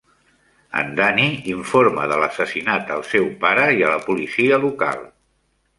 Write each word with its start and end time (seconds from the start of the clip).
En 0.79 0.87
Danny 0.99 1.25
informa 1.51 2.07
de 2.13 2.17
l'assassinat 2.23 2.91
al 2.99 3.07
seu 3.13 3.31
pare 3.45 3.69
i 3.81 3.87
a 3.91 3.95
la 3.95 4.05
policia 4.11 4.63
local. 4.67 5.11